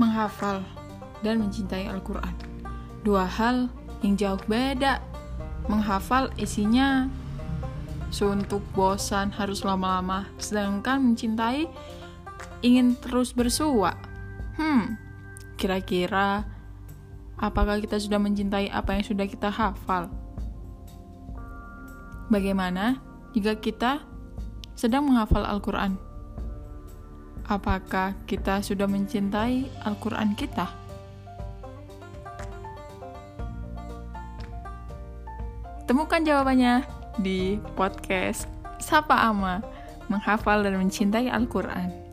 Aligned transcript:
menghafal 0.00 0.64
dan 1.20 1.44
mencintai 1.44 1.84
Al-Quran. 1.92 2.32
Dua 3.04 3.28
hal 3.28 3.68
yang 4.00 4.16
jauh 4.16 4.40
beda. 4.48 5.04
Menghafal 5.68 6.32
isinya 6.40 7.12
suntuk, 8.08 8.64
bosan, 8.72 9.28
harus 9.36 9.60
lama-lama. 9.60 10.24
Sedangkan 10.40 11.12
mencintai 11.12 11.68
ingin 12.64 12.96
terus 12.96 13.36
bersua. 13.36 13.92
Hmm, 14.56 14.96
kira-kira 15.60 16.48
apakah 17.36 17.78
kita 17.84 18.00
sudah 18.00 18.16
mencintai 18.16 18.72
apa 18.72 18.96
yang 18.96 19.04
sudah 19.04 19.28
kita 19.28 19.52
hafal? 19.52 20.08
Bagaimana 22.32 22.98
jika 23.36 23.58
kita 23.60 24.00
sedang 24.74 25.12
menghafal 25.12 25.44
Al-Quran? 25.44 26.09
Apakah 27.46 28.18
kita 28.26 28.60
sudah 28.60 28.90
mencintai 28.90 29.70
Al-Quran 29.86 30.34
kita? 30.34 30.68
Temukan 35.86 36.22
jawabannya 36.22 36.86
di 37.18 37.58
podcast 37.74 38.46
Sapa 38.78 39.26
Ama, 39.26 39.62
menghafal 40.06 40.62
dan 40.62 40.78
mencintai 40.78 41.30
Al-Quran. 41.30 42.09